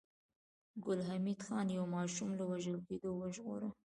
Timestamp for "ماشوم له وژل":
1.95-2.77